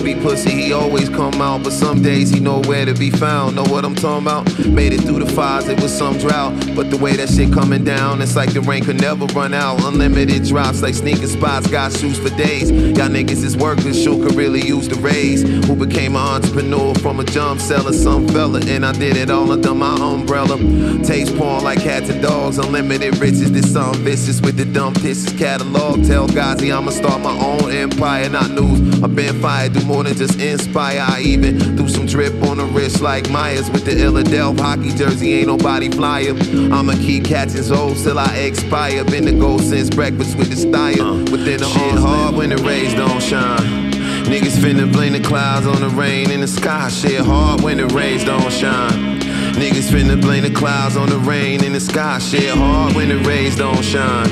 [0.10, 1.64] Never pussy, he always come out.
[1.64, 3.56] But some days he nowhere to be found.
[3.56, 4.68] Know what I'm talking about?
[4.68, 6.54] Made it through the fires, it was some drought.
[6.76, 9.84] But the way that shit coming down, it's like the rain could never run out.
[9.84, 12.72] Unlimited drops like sneaker spots, got shoes for days.
[12.72, 15.44] Y'all niggas is workers, shoe could really use the raise.
[15.68, 18.62] Who became an entrepreneur from a jump seller, some fella.
[18.66, 20.58] And I did it all under my umbrella.
[21.04, 23.52] Taste porn like cats and dogs, unlimited riches.
[23.52, 26.06] This song vicious with the dumb pisses catalog.
[26.06, 29.04] Tell Gazi I'ma start my own empire, not news.
[29.04, 31.00] I've been fired, do more than just inspire.
[31.02, 35.34] I even threw some drip on the wrist like Myers with the Philadelphia hockey jersey.
[35.34, 36.34] Ain't nobody flyer.
[36.72, 39.04] I'ma keep catching souls till I expire.
[39.06, 41.02] Been the goal since breakfast with the style.
[41.02, 43.92] Uh, Within the shit hard when the rays don't shine.
[44.26, 46.88] Niggas finna blame the clouds on the rain in the sky.
[46.90, 49.20] Shit hard when the rays don't shine.
[49.54, 52.20] Niggas finna blame the clouds on the rain in the sky.
[52.20, 54.28] Shit hard when the rays don't shine.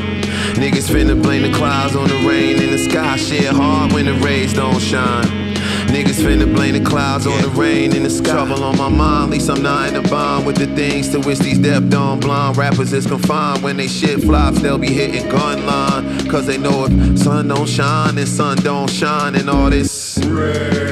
[0.53, 3.17] Niggas finna blame the clouds on the rain in the sky.
[3.17, 5.46] Shit hard when the rays don't shine.
[5.87, 8.31] Niggas finna blame the clouds on the rain in the sky.
[8.31, 11.39] Trouble on my mind, least I'm not in a bond with the things to which
[11.39, 13.63] these deaf, dumb, blind rappers is confined.
[13.63, 16.27] When they shit flops, they'll be hitting gun line.
[16.29, 20.86] Cause they know if sun don't shine, then sun don't shine, and all this gon'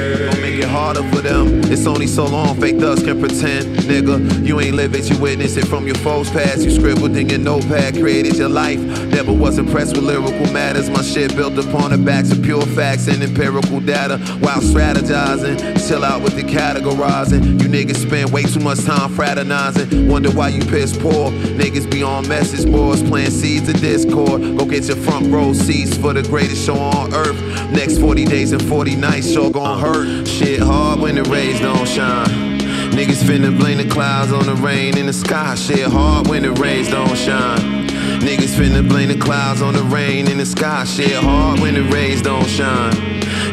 [0.58, 1.60] it harder for them.
[1.64, 4.46] It's only so long fake thugs can pretend, nigga.
[4.46, 6.62] You ain't live it, you witness it from your foes past.
[6.62, 8.78] You scribbled in your notepad, created your life.
[9.08, 10.88] Never was impressed with lyrical matters.
[10.88, 14.18] My shit built upon the backs of pure facts and empirical data.
[14.40, 17.60] While strategizing, chill out with the categorizing.
[17.60, 20.08] You niggas spend way too much time fraternizing.
[20.08, 21.30] Wonder why you piss poor.
[21.30, 24.42] Niggas be on message boards, playing seeds of discord.
[24.58, 27.36] Go get your front row seats for the greatest show on earth.
[27.72, 30.26] Next 40 days and 40 nights, sure gon' hurt.
[30.26, 32.58] Shit hard when the rays don't shine.
[32.92, 35.54] Niggas finna blame the clouds on the rain in the sky.
[35.56, 37.88] Shit hard when the rays don't shine.
[38.20, 40.84] Niggas finna blame the clouds on the rain in the sky.
[40.84, 42.92] Shit hard when the rays don't shine.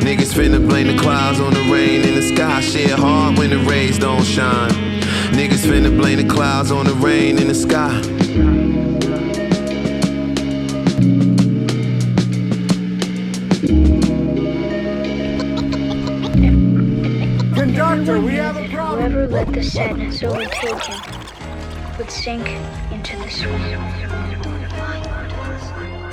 [0.02, 2.62] Niggas finna blame the clouds on the rain in the sky.
[2.62, 4.72] Shit hard when the rays don't shine.
[5.32, 8.22] Niggas finna blame the clouds on the rain in the sky.
[17.94, 19.12] Conductor, we have a problem.
[19.12, 21.00] Whoever let the sadness overtake him
[22.00, 22.50] would sink
[22.91, 23.62] into the swamp.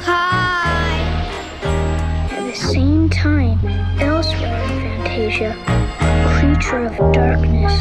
[0.03, 1.01] Hi!
[2.33, 3.59] At the same time,
[3.99, 5.57] elsewhere in Fantasia,
[6.01, 7.73] a creature of darkness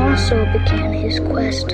[0.00, 1.68] also began his quest.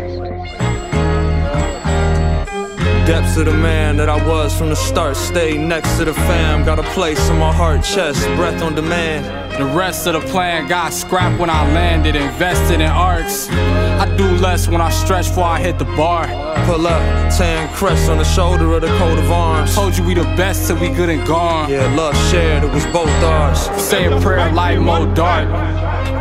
[3.07, 5.17] Depths of the man that I was from the start.
[5.17, 6.67] Stay next to the fam.
[6.67, 9.48] Got a place in my heart, chest, breath on demand.
[9.59, 13.49] The rest of the plan got scrapped when I landed, invested in arcs.
[13.51, 16.27] I do less when I stretch before I hit the bar.
[16.65, 17.03] Pull up,
[17.37, 19.75] tan crest on the shoulder of the coat of arms.
[19.75, 21.69] Told you we the best till we good and gone.
[21.69, 23.59] Yeah, love shared, it was both ours.
[23.83, 25.49] Say a prayer, light more dark.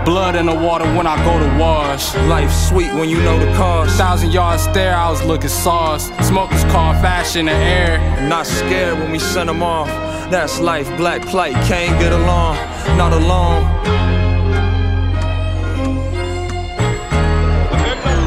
[0.04, 2.16] Blood in the water when I go to wash.
[2.28, 3.98] Life sweet when you know the cost.
[3.98, 6.10] Thousand yard stare, I was looking sauce.
[6.26, 8.28] Smokers call fashion in the air.
[8.28, 10.07] Not scared when we send them off.
[10.30, 12.58] That's life, black plight, can't get along,
[12.98, 13.64] not alone.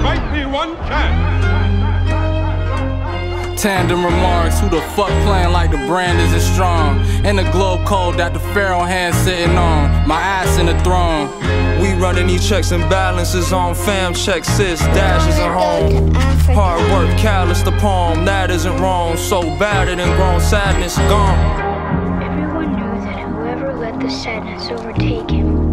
[0.02, 1.30] Might be one chance.
[3.60, 7.04] Tandem remarks, who the fuck playing like the brand isn't strong?
[7.26, 10.08] In the globe code that the pharaoh hand sitting on.
[10.08, 11.28] My ass in the throne.
[11.82, 16.14] We running these checks and balances on fam checks, sis, dashes at home.
[16.54, 19.18] Hard work, callous the palm, that isn't wrong.
[19.18, 21.49] So battered and grown, sadness gone.
[24.00, 25.72] The sadness overtake him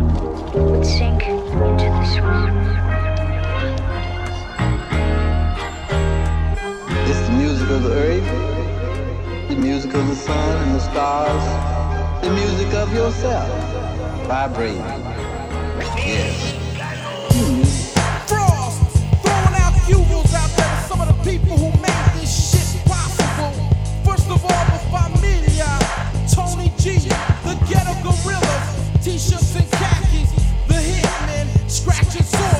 [0.54, 2.58] would sink into the swamp.
[7.08, 12.30] It's the music of the earth, the music of the sun and the stars, the
[12.32, 13.48] music of yourself,
[14.28, 14.82] vibrating.
[15.96, 16.54] Yes.
[18.28, 18.82] Frost,
[19.24, 23.54] throwing out fuels out there to some of the people who made this shit possible.
[24.04, 25.72] First of all, the familia,
[26.34, 27.08] Tony G,
[27.44, 28.17] the ghetto gorillas,
[29.08, 30.32] t-shirts and khakis,
[30.68, 32.57] the hitman, scratching source,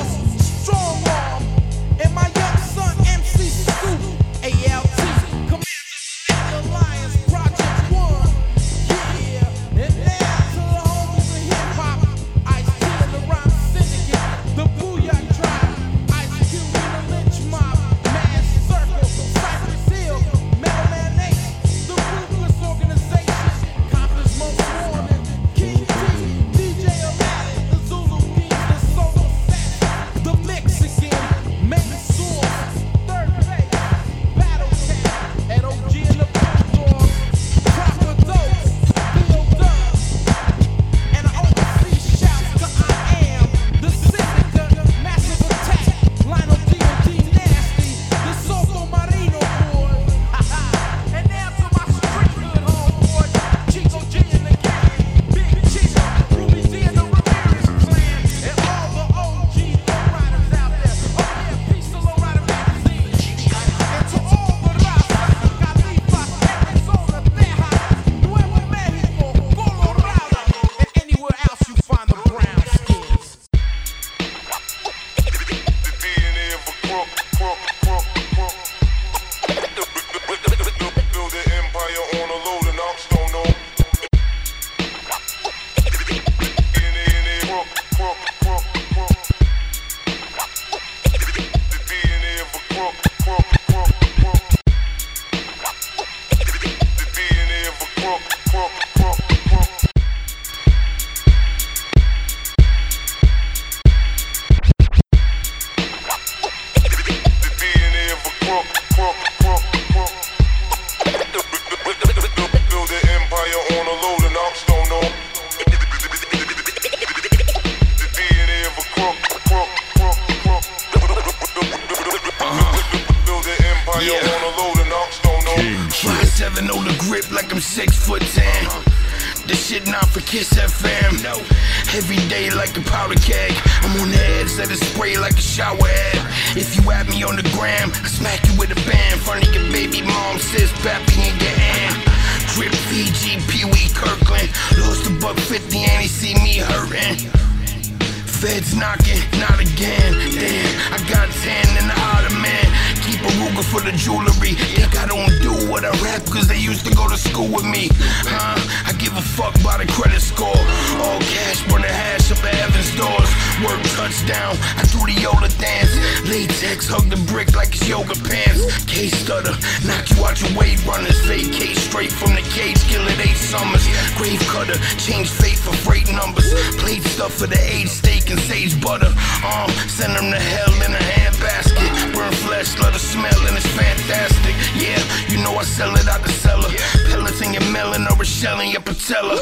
[166.26, 168.66] Latex, hug the brick like it's yoga pants.
[168.84, 169.54] K stutter,
[169.86, 171.18] knock you out your weight runners.
[171.24, 173.86] Vacate straight from the cage, kill it eight summers.
[174.18, 176.50] Grave cutter, change fate for freight numbers.
[176.82, 179.12] Plate stuff for the age steak and sage butter.
[179.46, 182.14] Um, send them to hell in a handbasket.
[182.14, 184.54] Burn flesh, let her smell, and it's fantastic.
[184.74, 185.00] Yeah,
[185.30, 186.68] you know I sell it out the cellar.
[187.08, 189.38] Pellets in your melon or a shell in your patella.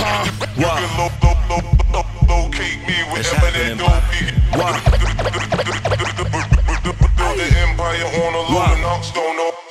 [0.00, 0.26] Huh?
[0.58, 4.38] Lo- locate me wherever that don't be.
[5.96, 6.07] Build
[7.40, 9.04] an empire on a load and.
[9.04, 9.67] Still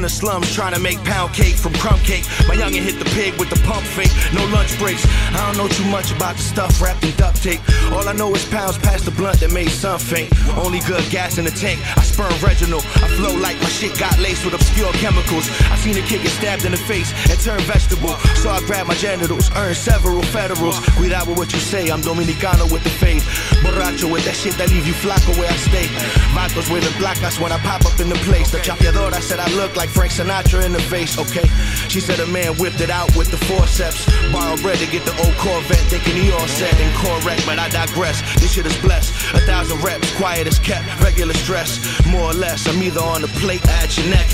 [0.00, 2.24] in the slums trying to make pound cake from crumb cake.
[2.48, 4.08] My youngin' hit the pig with the pump fake.
[4.32, 5.04] No lunch breaks.
[5.36, 7.60] I don't know too much about the stuff wrapped in duct tape.
[7.92, 10.32] All I know is pounds past the blunt that made some faint.
[10.56, 11.84] Only good gas in the tank.
[11.98, 12.80] I spurn Reginald.
[13.04, 15.44] I flow like my shit got laced with obscure chemicals.
[15.68, 18.16] I seen a kid get stabbed in the face and turn vegetable.
[18.40, 20.80] So I grabbed my genitals, earned several federals.
[20.96, 21.90] Cuidado with what you say.
[21.92, 23.20] I'm Dominicano with the fade.
[23.60, 25.84] Borracho with that shit that leave you flaco where I stay.
[26.32, 28.50] Vatos with the placas when I pop up in the place.
[28.50, 31.46] The chapeadora said I look like Frank Sinatra in the face, okay?
[31.88, 34.06] She said a man whipped it out with the forceps.
[34.32, 37.68] Borrowed bread to get the old Corvette, thinking he all set and correct, but I
[37.68, 38.22] digress.
[38.40, 39.10] This shit is blessed.
[39.34, 41.80] A thousand reps, quiet as kept, regular stress.
[42.06, 44.28] More or less, I'm either on the plate or at your neck.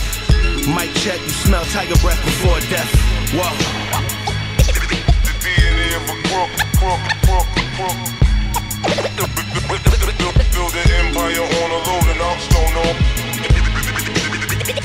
[0.76, 2.90] Mic check, you smell tiger breath before death.
[3.32, 3.50] Whoa.
[5.40, 7.98] DNA of a crook, crook, crook, crook.
[10.52, 11.86] Build an empire on a.
[14.66, 14.80] Build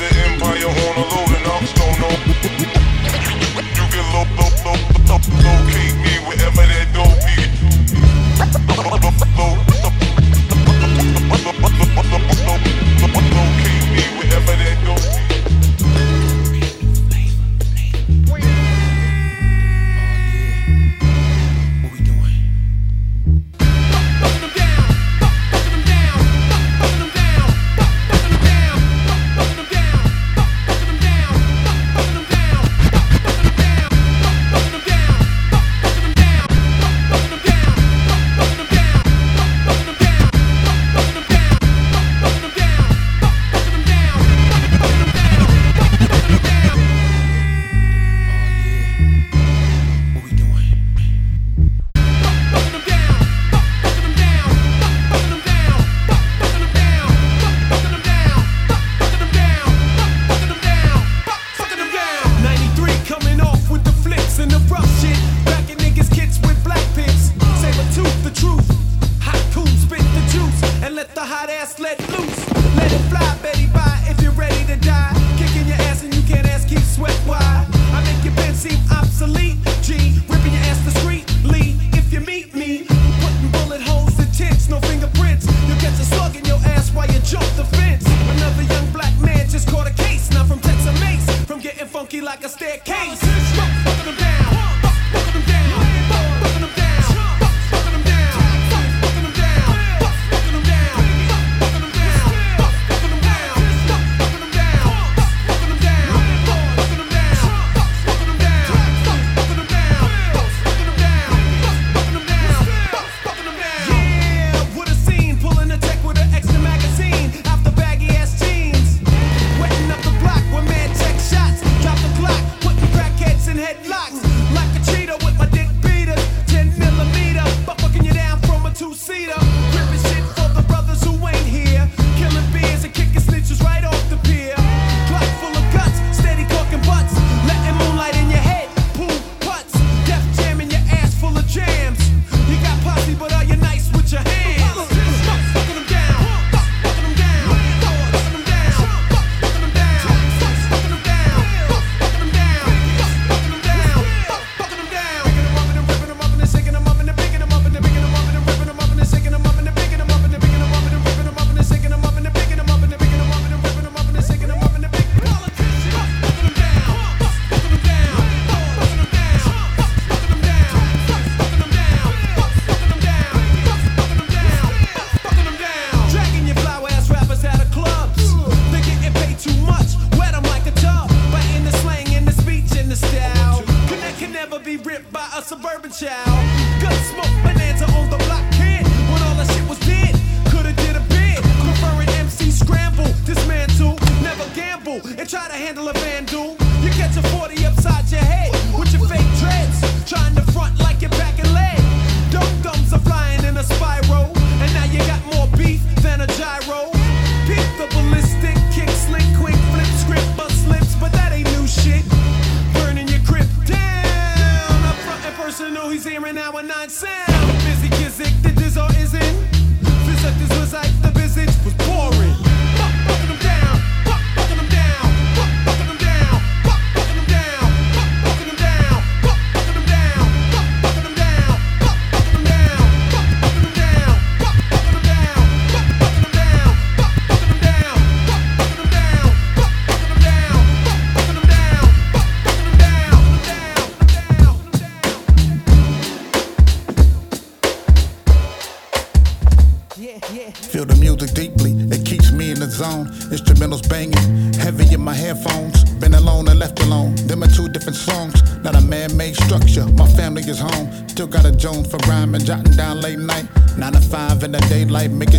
[0.00, 1.44] an empire on a load and
[1.76, 2.16] don't know.
[3.76, 4.45] You can lo-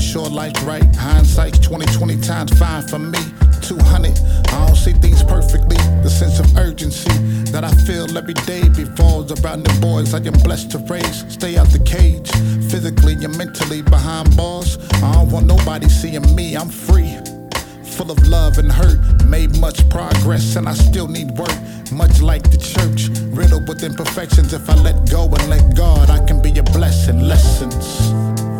[0.07, 0.95] sure life's right.
[0.95, 3.19] Hindsight's 2020 times five for me.
[3.61, 5.75] 200, I don't see things perfectly.
[6.01, 7.11] The sense of urgency
[7.51, 11.25] that I feel every day befalls around the boys I am blessed to raise.
[11.27, 12.31] Stay out the cage,
[12.71, 14.77] physically and mentally behind bars.
[15.03, 17.17] I don't want nobody seeing me, I'm free.
[17.97, 21.57] Full of love and hurt, made much progress, and I still need work.
[21.91, 24.53] Much like the church, riddled with imperfections.
[24.53, 27.19] If I let go and let God, I can be a blessing.
[27.19, 28.56] Lessons.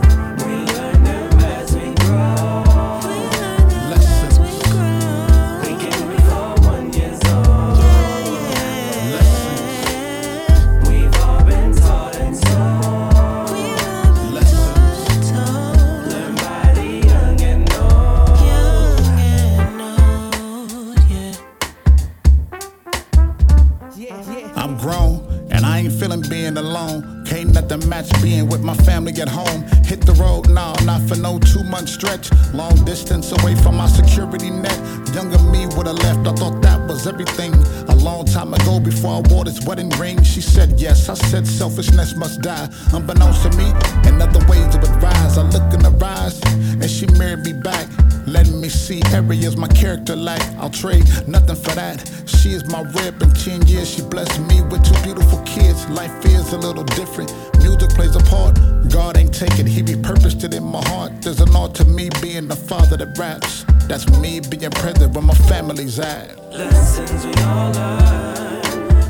[41.28, 42.70] Said selfishness must die.
[42.94, 43.68] Unbeknownst to me,
[44.08, 45.38] in other ways it would rise.
[45.38, 46.40] I look in her eyes
[46.82, 47.88] and she mirrored me back.
[48.26, 50.42] Letting me see areas my character lack.
[50.58, 51.98] I'll trade nothing for that.
[52.26, 53.22] She is my rib.
[53.22, 55.88] In 10 years, she blessed me with two beautiful kids.
[55.90, 57.34] Life is a little different.
[57.60, 58.58] Music plays a part.
[58.90, 61.22] God ain't taking, He repurposed it in my heart.
[61.22, 63.66] There's an art to me being the father that raps.
[63.88, 66.38] That's me being present where my family's at.
[66.52, 68.48] Lessons we all learn.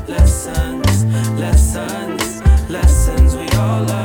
[0.08, 1.04] Lessons,
[1.38, 2.07] lessons,
[3.68, 3.97] all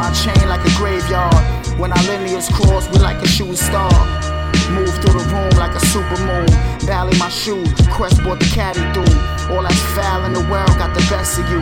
[0.00, 1.34] my chain like a graveyard.
[1.78, 3.92] When our lineage cross, we like a shooting star.
[4.72, 6.48] Move through the room like a super moon.
[6.88, 9.14] Valley my shoe, Crest brought the caddy through.
[9.52, 11.60] All that's foul in the world got the best of you.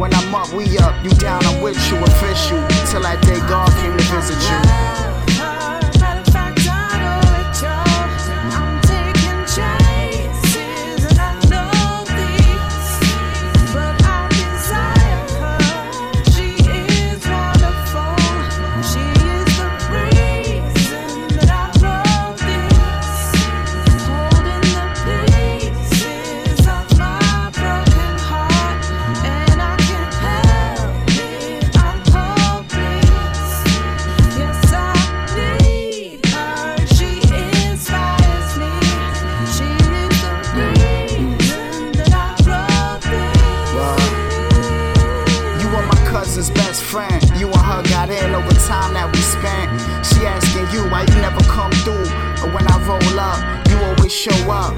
[0.00, 0.94] When I'm up, we up.
[1.04, 2.60] You down, I'm with you, official.
[2.88, 5.13] Till that day God came to visit you.
[54.24, 54.72] Show up.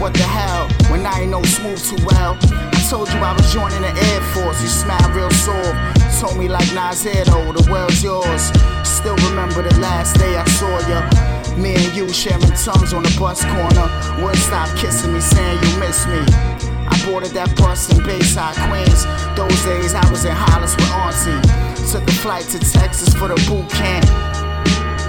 [0.00, 0.64] What the hell?
[0.88, 2.38] When I ain't no smooth too well.
[2.40, 4.62] I told you I was joining the Air Force.
[4.62, 5.76] You smiled real sore.
[6.18, 8.48] Told me like Nasir though, the world's yours.
[8.88, 11.04] Still remember the last day I saw ya.
[11.60, 13.86] Me and you sharing tongues on the bus corner.
[14.16, 16.24] Wouldn't stop kissing me, saying you miss me.
[16.88, 19.04] I boarded that bus in Bayside, Queens.
[19.36, 21.36] Those days I was in Hollis with Auntie.
[21.92, 24.08] Took a flight to Texas for the boot camp.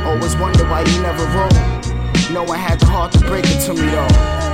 [0.04, 1.81] Always wonder why you never rode.
[2.30, 4.51] No one had the heart to break it to me though.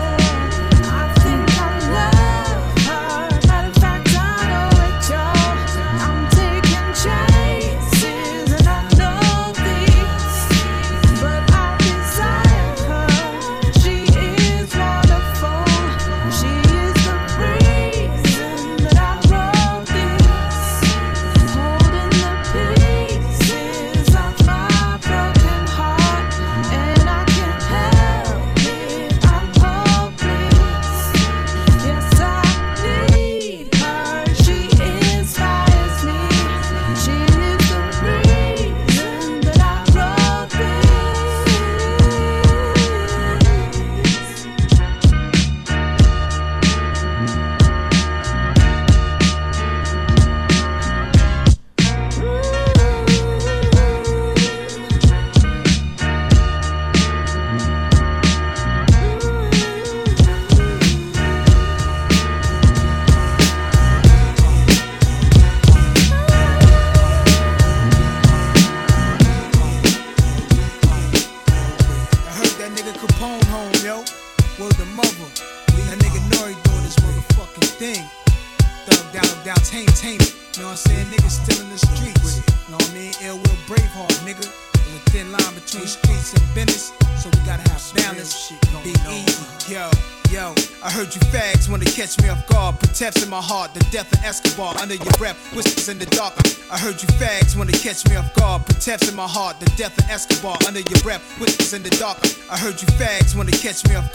[101.18, 102.18] Your breath, in the dark.
[102.49, 104.11] I heard you fags wanna catch me off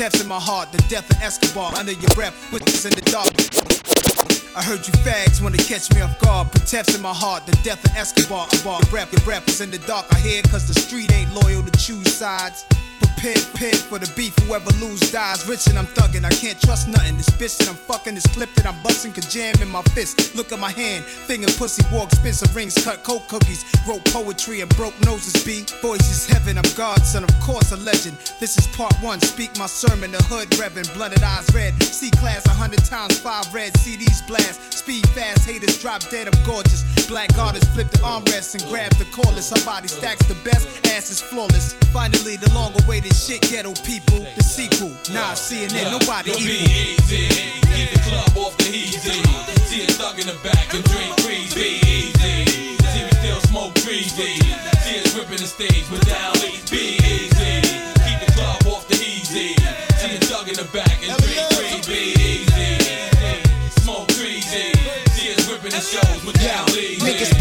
[0.00, 3.28] Protects in my heart, the death of Escobar under your breath, whispers in the dark.
[4.56, 6.50] I heard you fags wanna catch me off guard.
[6.50, 8.48] Protects in my heart, the death of Escobar.
[8.64, 10.06] Bar, your rap, your rap is in the dark.
[10.10, 12.64] I hear cause the street ain't loyal to choose sides.
[13.20, 15.46] Prepare, prepare for the beef, whoever lose dies.
[15.46, 17.18] Rich and I'm thugging, I can't trust nothing.
[17.18, 20.34] This bitch that I'm fucking, this clip that I'm busting, could jam in my fist.
[20.34, 24.74] Look at my hand, finger pussy walk, Spencer rings, cut coke cookies, wrote poetry and
[24.76, 25.36] broke noses.
[25.44, 28.16] Be voice is heaven, I'm God, son, of course a legend.
[28.40, 31.74] This is part one, speak my sermon, the hood revving, blunted eyes red.
[31.82, 34.72] C class a hundred times, five red CDs blast.
[34.72, 36.82] Speed fast, haters drop dead, I'm gorgeous.
[37.06, 39.50] Black artists flip the armrests and grab the cordless.
[39.50, 41.74] Her body stacks the best, ass is flawless.
[41.92, 44.20] Finally, the long awaited shit, ghetto people.
[44.36, 47.26] The sequel, nah, CNN, nobody be easy.
[47.74, 49.22] Keep the club off the easy.
[49.66, 51.16] See a thug in the back and drink.
[51.26, 52.38] Be easy.
[52.92, 54.38] See still smoke greasy.
[54.84, 56.34] See us ripping the stage with down.
[56.70, 57.29] Be easy.
[60.50, 61.84] In the back and drink.
[63.82, 64.10] Smoke.
[64.10, 66.36] See us ripping the shows with.
[66.36, 67.39] Niggas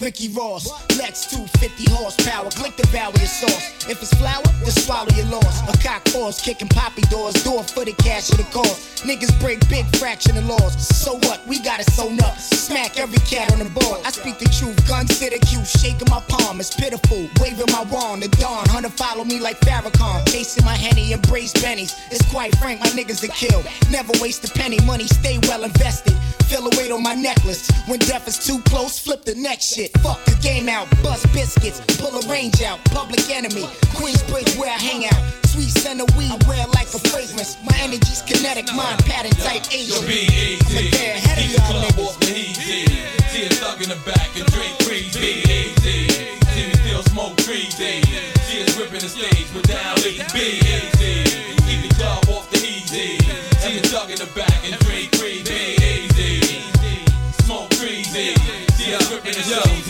[0.00, 0.66] Ricky Ross.
[0.98, 3.88] Lex 250 horsepower, click the value of sauce.
[3.88, 5.62] If it's flour, then swallow your loss.
[5.68, 9.02] A cock force, kicking poppy doors, door for the cash of the cause.
[9.02, 10.74] Niggas break big fraction of laws.
[10.88, 11.46] So what?
[11.46, 12.36] We got it sewn up.
[12.38, 14.00] Smack every cat on the board.
[14.04, 16.58] I speak the truth, gun the cue, shaking my palm.
[16.60, 18.22] It's pitiful, waving my wand.
[18.22, 20.26] The dawn, hunter follow me like Farrakhan.
[20.26, 21.94] Chasing my henny, embrace bennies.
[22.10, 23.62] It's quite frank, my niggas to kill.
[23.90, 26.14] Never waste a penny, money stay well invested.
[26.48, 27.70] Feel a weight on my necklace.
[27.86, 29.83] When death is too close, flip the next shit.
[30.02, 32.82] Fuck the game out, bust biscuits, pull a range out.
[32.86, 33.64] Public enemy,
[33.96, 35.20] Queensbridge where I hang out.
[35.46, 37.56] Sweet scent of weed, wear like a fragrance.
[37.64, 40.26] My energy's kinetic, mind pattern type be
[40.66, 42.06] I'm a dare ahead of the y'all club niggas.
[42.06, 42.86] off the easy.
[43.30, 44.78] See a thug in the back and drink.
[44.88, 46.08] Be easy.
[46.54, 48.02] See me still smoke greasy.
[48.46, 49.96] See us ripping the stage with down.
[50.02, 51.54] Be easy.
[51.66, 53.18] Keep the club off the easy.
[53.62, 54.83] See a thug in the back and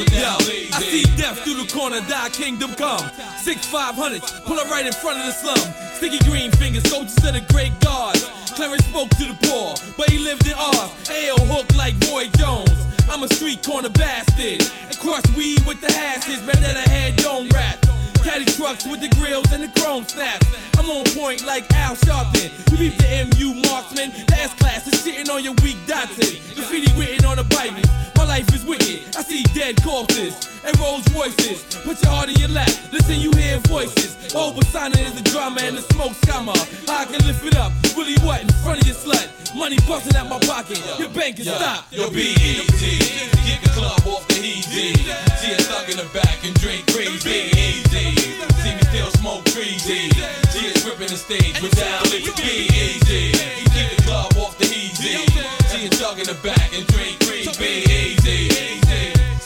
[0.05, 0.75] with down leads.
[0.77, 3.05] I see death through the corner, die kingdom come.
[3.39, 5.75] Six five hundred, pull up right in front of the slum.
[5.95, 8.25] Sticky green fingers, soldiers of the great guards.
[8.55, 10.91] Clarence spoke to the poor, but he lived in ours.
[11.11, 12.71] AO hook like Roy Jones.
[13.11, 14.63] I'm a street corner bastard.
[14.89, 17.84] And crush weed with the hashes, better than a head dome rap.
[18.25, 20.47] Caddy trucks with the grills and the chrome snaps.
[20.79, 22.51] I'm on point like Al Sharpton.
[22.73, 24.11] You beat the MU marksman.
[24.33, 26.41] S class is sitting on your weak Datsun.
[26.57, 27.83] Graffiti written on the Bible.
[28.17, 29.15] My life is wicked.
[29.17, 31.63] I see dead corpses and Rolls Royces.
[31.85, 34.35] Put your heart in your lap, listen, you hear voices.
[34.35, 36.57] Over Simon is the drama and the smoke scammer.
[36.89, 39.29] I can lift it up, really what in front of your slut?
[39.55, 41.87] Money busting out my pocket, your bank is Yo, stop.
[41.93, 42.99] Yo, B-E-T,
[43.45, 44.95] kick the club off the easy.
[45.39, 47.53] See a thug in the back and drink crazy.
[47.55, 50.11] Easy, see me still smoke crazy.
[50.53, 50.89] See us eh?
[50.89, 53.33] ripping the stage with down lit B-Easy.
[53.75, 55.27] Kick the club off the easy.
[55.69, 57.51] See a thug in the back and drink crazy.
[57.65, 58.49] Easy,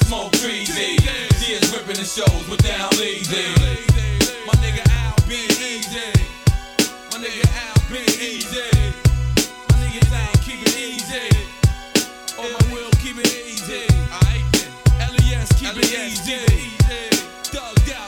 [0.04, 0.98] smoke crazy.
[1.40, 1.76] See us eh?
[1.76, 3.44] ripping the shows with down lazy.
[4.46, 6.12] My nigga Al B easy.
[7.10, 8.68] My nigga Al B easy.
[9.68, 11.28] My nigga Al keep it easy.
[12.38, 13.86] Oh my will keep it easy.
[14.12, 14.70] Alright then.
[15.14, 16.68] LES keep it easy.
[17.48, 18.07] Thugged out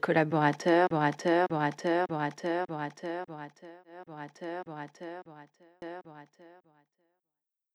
[0.00, 5.22] Collaborateur, collaborateur, collaborateur, collaborateur, collaborateur, collaborateur, collaborateur, collaborateur, collaborateur,
[5.80, 6.79] collaborateur.